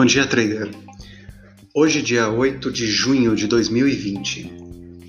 [0.00, 0.70] Bom dia, trader.
[1.76, 4.50] Hoje, dia 8 de junho de 2020.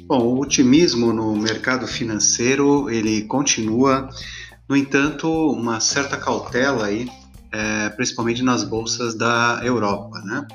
[0.05, 4.09] Bom, o otimismo no mercado financeiro ele continua,
[4.67, 7.09] no entanto, uma certa cautela aí,
[7.53, 10.45] é, principalmente nas bolsas da Europa, né?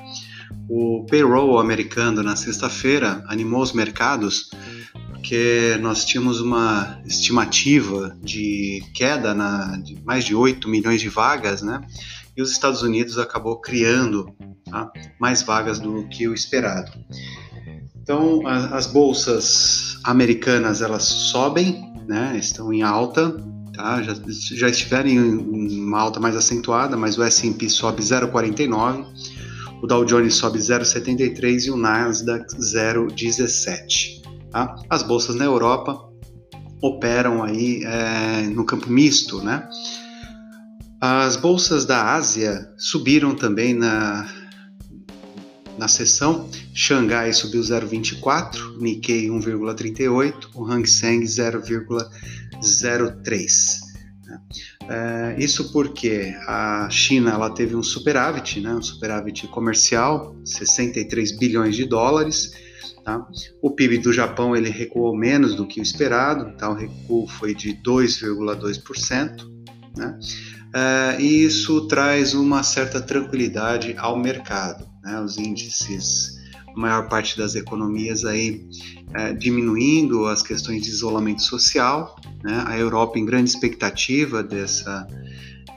[0.69, 4.51] O payroll americano na sexta-feira animou os mercados
[5.09, 11.63] porque nós tínhamos uma estimativa de queda na, de mais de 8 milhões de vagas,
[11.63, 11.81] né?
[12.37, 14.33] E os Estados Unidos acabou criando
[14.69, 14.91] tá?
[15.19, 16.91] mais vagas do que o esperado.
[18.01, 22.37] Então, a, as bolsas americanas elas sobem, né?
[22.37, 23.35] Estão em alta,
[23.73, 24.01] tá?
[24.03, 24.13] Já,
[24.55, 29.05] já estiveram em uma alta mais acentuada, mas o S&P sobe 0,49
[29.81, 34.21] o Dow Jones sobe 0,73 e o Nasdaq 0,17.
[34.51, 34.75] Tá?
[34.89, 36.03] As bolsas na Europa
[36.81, 39.67] operam aí é, no campo misto, né?
[40.99, 44.27] As bolsas da Ásia subiram também na,
[45.77, 46.49] na sessão.
[46.73, 53.87] Xangai subiu 0,24, Nikkei 1,38, o Hang Seng 0,03.
[54.89, 61.75] É, isso porque a China ela teve um superávit, né, um superávit comercial, 63 bilhões
[61.75, 62.53] de dólares.
[63.03, 63.27] Tá?
[63.61, 67.53] O PIB do Japão ele recuou menos do que o esperado, então o recuo foi
[67.53, 69.45] de 2,2%.
[69.95, 70.17] Né?
[70.77, 74.87] É, e isso traz uma certa tranquilidade ao mercado.
[75.03, 75.19] Né?
[75.19, 78.69] Os índices a maior parte das economias aí
[79.15, 82.63] é, diminuindo as questões de isolamento social, né?
[82.67, 85.07] a Europa em grande expectativa dessa,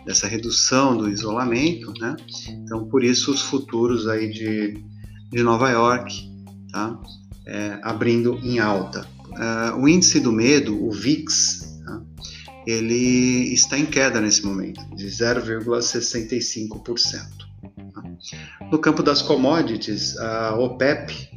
[0.05, 2.15] dessa redução do isolamento, né?
[2.63, 4.85] então por isso os futuros aí de,
[5.33, 6.31] de Nova York
[6.71, 7.01] tá?
[7.47, 9.07] É, abrindo em alta.
[9.31, 11.70] Uh, o índice do medo, o VIX?
[12.67, 17.49] Ele está em queda nesse momento, de 0,65%.
[18.71, 21.31] No campo das commodities, a OPEP,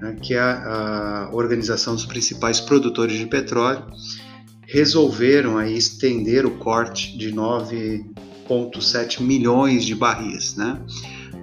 [0.00, 3.86] né, que é a, organização dos principais produtores de petróleo,
[4.66, 10.56] resolveram aí estender o corte de 9,7 milhões de barris.
[10.56, 10.80] Né?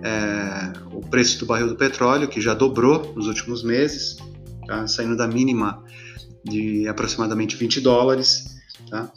[0.04, 4.18] É, o preço do barril do petróleo, que já dobrou nos últimos meses,
[4.66, 4.88] tá?
[4.88, 5.84] saindo da mínima
[6.44, 8.57] de aproximadamente 20 dólares.
[8.90, 9.12] Tá?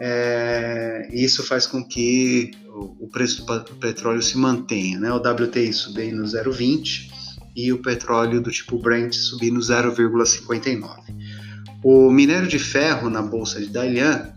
[0.00, 5.12] É, isso faz com que o, preço do petróleo se mantenha, né?
[5.12, 7.10] O WTI subir no 0,20
[7.54, 10.82] e o petróleo do tipo Brent subir no 0,59.
[11.84, 14.32] O minério de ferro na bolsa de Dalian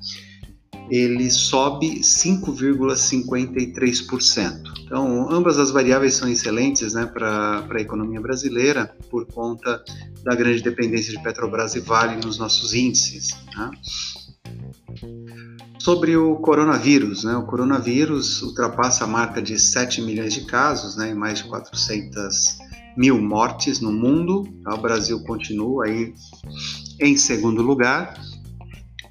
[0.89, 4.73] ele sobe 5,53%.
[4.83, 9.83] Então, ambas as variáveis são excelentes né, para a economia brasileira por conta
[10.23, 13.31] da grande dependência de Petrobras e Vale nos nossos índices.
[13.55, 13.71] Né?
[15.85, 17.35] Sobre o coronavírus, né?
[17.35, 21.11] O coronavírus ultrapassa a marca de 7 milhões de casos, né?
[21.11, 22.57] E mais de 400
[22.97, 24.51] mil mortes no mundo.
[24.63, 24.73] Tá?
[24.73, 26.15] O Brasil continua aí
[26.99, 28.19] em segundo lugar.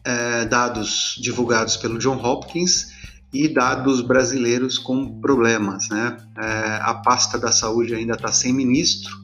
[0.05, 2.89] É, dados divulgados pelo John Hopkins
[3.33, 6.17] e dados brasileiros com problemas, né?
[6.37, 9.24] É, a pasta da saúde ainda está sem ministro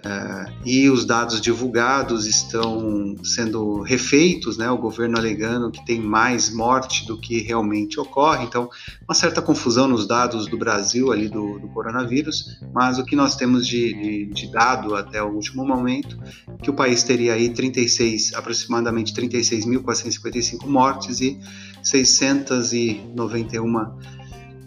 [0.00, 4.70] Uh, e os dados divulgados estão sendo refeitos, né?
[4.70, 8.70] O governo alegando que tem mais morte do que realmente ocorre, então
[9.06, 13.36] uma certa confusão nos dados do Brasil ali do, do coronavírus, mas o que nós
[13.36, 16.18] temos de, de, de, dado até o último momento,
[16.62, 21.38] que o país teria aí 36, aproximadamente 36.455 mortes e
[21.82, 24.20] 691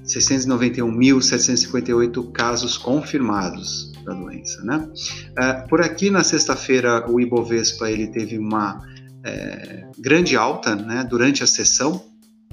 [0.05, 4.87] 691.758 casos confirmados da doença, né?
[5.31, 8.81] Uh, por aqui na sexta-feira o Ibovespa ele teve uma
[9.23, 11.07] é, grande alta, né?
[11.09, 12.03] Durante a sessão,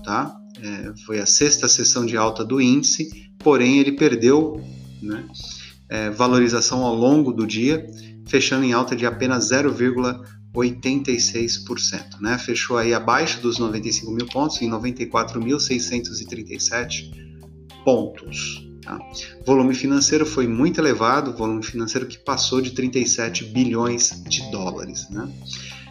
[0.05, 0.33] tá?
[0.62, 4.61] É, foi a sexta sessão de alta do índice, porém ele perdeu,
[5.03, 5.27] né?
[5.88, 7.87] É, valorização ao longo do dia,
[8.28, 12.38] fechando em alta de apenas 0,86%, né?
[12.38, 17.11] Fechou aí abaixo dos 95 mil pontos, em 94.637
[17.85, 18.69] pontos.
[18.90, 18.98] Tá?
[19.46, 25.08] Volume financeiro foi muito elevado, volume financeiro que passou de 37 bilhões de dólares.
[25.10, 25.28] Né?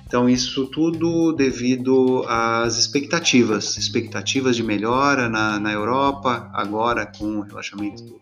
[0.05, 7.41] Então, isso tudo devido às expectativas, expectativas de melhora na, na Europa, agora com o
[7.41, 8.19] relaxamento do,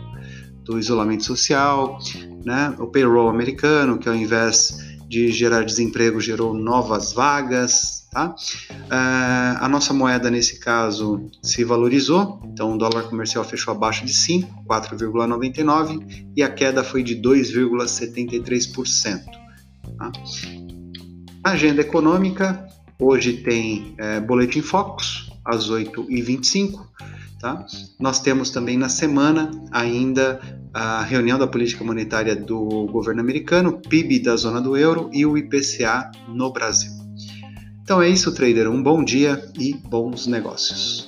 [0.63, 1.97] do isolamento social,
[2.45, 2.75] né?
[2.77, 4.77] o payroll americano, que ao invés
[5.07, 8.29] de gerar desemprego, gerou novas vagas, Tá?
[8.29, 14.13] Uh, a nossa moeda, nesse caso, se valorizou, então o dólar comercial fechou abaixo de
[14.13, 19.23] 5, 4,99, e a queda foi de 2,73%.
[19.97, 20.11] Tá?
[21.43, 22.67] Agenda econômica,
[22.99, 26.85] hoje tem eh, Boletim Focus, às 8h25,
[27.39, 27.65] tá?
[27.97, 30.41] Nós temos também na semana ainda
[30.73, 35.37] a reunião da política monetária do governo americano, PIB da zona do euro e o
[35.37, 37.06] IPCA no Brasil.
[37.87, 38.69] Então é isso, trader.
[38.69, 41.07] Um bom dia e bons negócios.